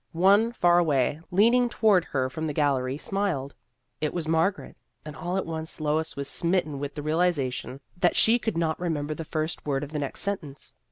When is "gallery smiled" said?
2.57-3.53